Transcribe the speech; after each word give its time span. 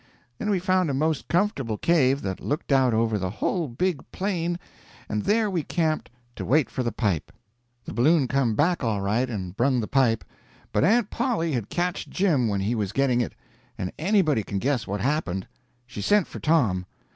Then 0.39 0.49
we 0.49 0.57
found 0.57 0.89
a 0.89 0.95
most 0.95 1.27
comfortable 1.27 1.77
cave 1.77 2.23
that 2.23 2.39
looked 2.39 2.71
out 2.71 2.91
over 2.91 3.19
the 3.19 3.29
whole 3.29 3.67
big 3.67 4.03
plain, 4.11 4.57
and 5.07 5.25
there 5.25 5.47
we 5.47 5.61
camped 5.61 6.09
to 6.35 6.43
wait 6.43 6.71
for 6.71 6.81
the 6.81 6.91
pipe. 6.91 7.31
The 7.85 7.93
balloon 7.93 8.27
come 8.27 8.55
back 8.55 8.83
all 8.83 9.01
right, 9.01 9.29
and 9.29 9.55
brung 9.55 9.79
the 9.79 9.87
pipe; 9.87 10.23
but 10.73 10.83
Aunt 10.83 11.11
Polly 11.11 11.51
had 11.51 11.69
catched 11.69 12.09
Jim 12.09 12.47
when 12.47 12.61
he 12.61 12.73
was 12.73 12.93
getting 12.93 13.21
it, 13.21 13.35
and 13.77 13.91
anybody 13.99 14.41
can 14.41 14.57
guess 14.57 14.87
what 14.87 15.01
happened: 15.01 15.45
she 15.85 16.01
sent 16.01 16.25
for 16.25 16.39
Tom. 16.39 16.87